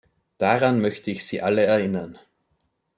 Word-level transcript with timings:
Daran 0.39 0.81
möchte 0.81 1.11
ich 1.11 1.27
Sie 1.27 1.43
alle 1.43 1.63
erinnern. 1.63 2.17